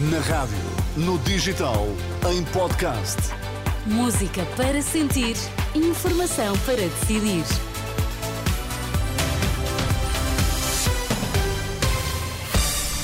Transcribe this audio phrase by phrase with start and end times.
[0.00, 0.56] Na rádio,
[0.96, 1.84] no digital,
[2.30, 3.16] em podcast.
[3.84, 5.34] Música para sentir,
[5.74, 7.42] informação para decidir.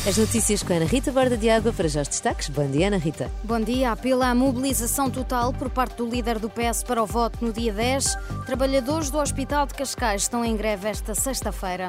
[0.07, 2.49] As notícias com a Ana Rita Borda de Água para já os destaques.
[2.49, 3.29] Bom dia, Ana Rita.
[3.43, 3.91] Bom dia.
[3.91, 7.73] Apela à mobilização total por parte do líder do PS para o voto no dia
[7.73, 8.17] 10.
[8.47, 11.89] Trabalhadores do Hospital de Cascais estão em greve esta sexta-feira.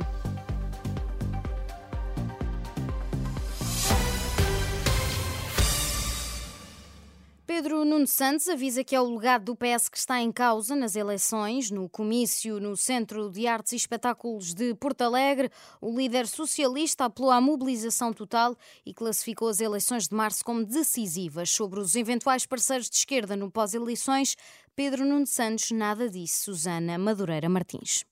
[7.55, 10.93] Pedro Nuno Santos avisa que é o legado do PS que está em causa nas
[10.93, 11.71] eleições.
[11.71, 17.31] No comício no Centro de Artes e Espetáculos de Porto Alegre, o líder socialista apelou
[17.31, 21.49] à mobilização total e classificou as eleições de março como decisivas.
[21.49, 24.35] Sobre os eventuais parceiros de esquerda no pós-eleições,
[24.75, 26.43] Pedro Nuno Santos nada disse.
[26.43, 28.03] Susana Madureira Martins.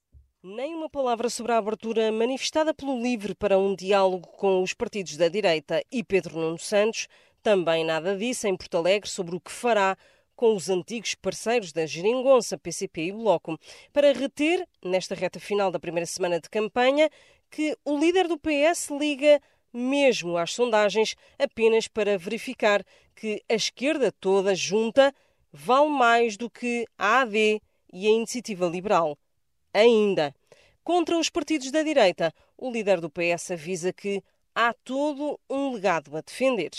[0.42, 5.18] Nem uma palavra sobre a abertura manifestada pelo LIVRE para um diálogo com os partidos
[5.18, 7.10] da direita e Pedro Nuno Santos
[7.44, 9.98] também nada disse em Porto Alegre sobre o que fará
[10.36, 13.60] com os antigos parceiros da Geringonça, PCP e Bloco,
[13.92, 17.10] para reter, nesta reta final da primeira semana de campanha,
[17.52, 19.40] que o líder do PS liga
[19.72, 22.84] mesmo às sondagens apenas para verificar
[23.16, 25.14] que a esquerda toda junta
[25.52, 29.18] vale mais do que a AD e a Iniciativa Liberal.
[29.74, 30.34] Ainda.
[30.84, 34.22] Contra os partidos da direita, o líder do PS avisa que
[34.54, 36.72] há todo um legado a defender.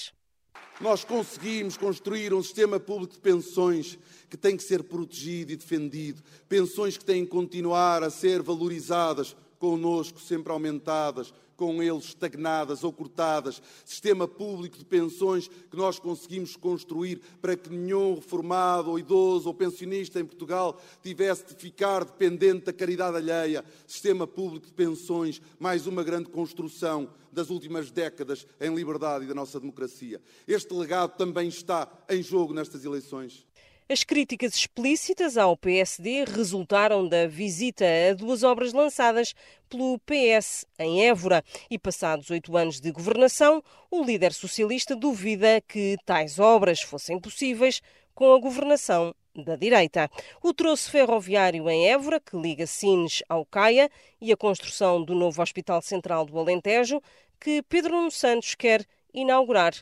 [0.80, 6.22] Nós conseguimos construir um sistema público de pensões que tem que ser protegido e defendido,
[6.48, 12.92] pensões que têm que continuar a ser valorizadas, connosco sempre aumentadas, com eles estagnadas ou
[12.92, 19.48] cortadas, sistema público de pensões que nós conseguimos construir para que nenhum reformado ou idoso
[19.48, 25.40] ou pensionista em Portugal tivesse de ficar dependente da caridade alheia, sistema público de pensões,
[25.58, 30.20] mais uma grande construção das últimas décadas em liberdade e da nossa democracia.
[30.46, 33.46] Este legado também está em jogo nestas eleições.
[33.86, 39.34] As críticas explícitas ao PSD resultaram da visita a duas obras lançadas
[39.68, 41.44] pelo PS em Évora.
[41.68, 47.82] E passados oito anos de governação, o líder socialista duvida que tais obras fossem possíveis
[48.14, 50.10] com a governação da direita.
[50.42, 55.42] O troço ferroviário em Évora, que liga Sines ao Caia, e a construção do novo
[55.42, 57.02] Hospital Central do Alentejo,
[57.38, 59.74] que Pedro Nuno Santos quer inaugurar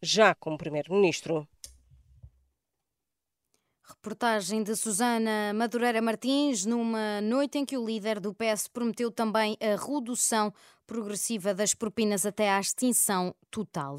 [0.00, 1.48] já como Primeiro-Ministro.
[3.88, 9.56] Reportagem de Susana Madureira Martins, numa noite em que o líder do PS prometeu também
[9.62, 10.52] a redução
[10.86, 13.96] progressiva das propinas até à extinção total.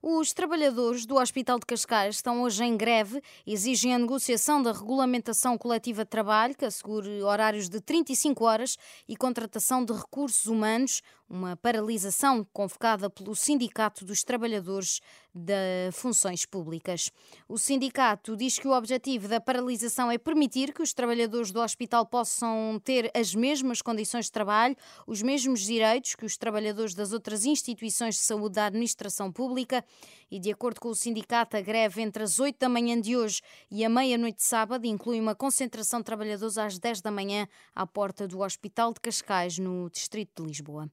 [0.00, 5.58] Os trabalhadores do Hospital de Cascais estão hoje em greve, exigem a negociação da regulamentação
[5.58, 8.76] coletiva de trabalho, que assegure horários de 35 horas
[9.08, 15.00] e contratação de recursos humanos, uma paralisação convocada pelo Sindicato dos Trabalhadores
[15.38, 17.10] de Funções Públicas.
[17.48, 22.04] O sindicato diz que o objetivo da paralisação é permitir que os trabalhadores do hospital
[22.04, 24.76] possam ter as mesmas condições de trabalho,
[25.06, 29.84] os mesmos direitos que os trabalhadores das outras instituições de saúde da administração pública
[30.30, 33.40] e, de acordo com o sindicato, a greve entre as 8 da manhã de hoje
[33.70, 37.86] e a meia-noite de sábado inclui uma concentração de trabalhadores às 10 da manhã à
[37.86, 40.90] porta do Hospital de Cascais, no Distrito de Lisboa.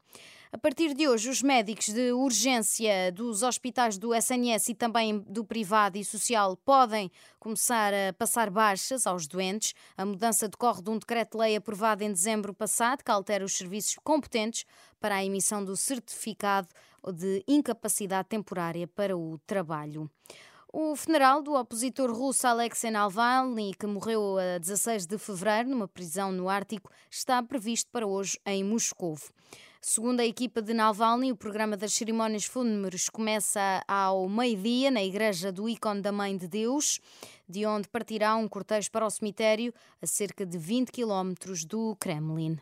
[0.56, 5.44] A partir de hoje, os médicos de urgência dos hospitais do SNS e também do
[5.44, 9.74] privado e social podem começar a passar baixas aos doentes.
[9.98, 14.64] A mudança decorre de um decreto-lei aprovado em dezembro passado que altera os serviços competentes
[14.98, 16.70] para a emissão do certificado
[17.14, 20.10] de incapacidade temporária para o trabalho.
[20.72, 26.32] O funeral do opositor russo Alexei Navalny, que morreu a 16 de fevereiro numa prisão
[26.32, 29.18] no Ártico, está previsto para hoje em Moscou.
[29.88, 35.52] Segundo a equipa de Navalny, o programa das cerimónias fúnebres começa ao meio-dia na igreja
[35.52, 37.00] do ícone da Mãe de Deus,
[37.48, 42.58] de onde partirá um cortejo para o cemitério a cerca de 20 quilómetros do Kremlin.